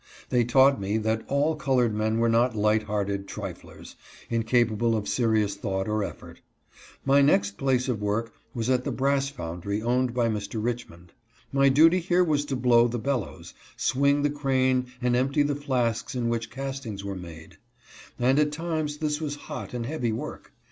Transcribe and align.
They 0.29 0.43
taught 0.43 0.81
me 0.81 0.97
that 0.97 1.23
all 1.27 1.55
colored 1.55 1.93
men 1.93 2.17
were 2.17 2.27
not 2.27 2.55
light 2.55 2.81
hearted 2.81 3.27
triflers, 3.27 3.95
incapable 4.31 4.95
of 4.95 5.07
serious 5.07 5.53
thought 5.55 5.87
or 5.87 6.03
effort. 6.03 6.41
My 7.05 7.21
next 7.21 7.55
place 7.55 7.87
of 7.87 8.01
work 8.01 8.33
was 8.55 8.67
at 8.67 8.83
the 8.83 8.91
brass 8.91 9.29
foundry 9.29 9.79
owned 9.83 10.11
by 10.15 10.27
Mr. 10.27 10.57
Richmond. 10.59 11.11
My 11.51 11.69
duty 11.69 11.99
here 11.99 12.23
was 12.23 12.45
to 12.45 12.55
blow 12.55 12.87
the 12.87 12.97
bellows, 12.97 13.53
swing 13.77 14.23
the 14.23 14.31
crane 14.31 14.87
and 15.03 15.15
empty 15.15 15.43
the 15.43 15.53
flasks 15.55 16.15
in 16.15 16.29
which 16.29 16.49
castings 16.49 17.05
were 17.05 17.13
made; 17.13 17.59
and 18.17 18.39
at 18.39 18.51
times 18.51 18.97
this 18.97 19.21
was 19.21 19.35
hot 19.35 19.71
and 19.75 19.85
heavy 19.85 20.11
work. 20.11 20.51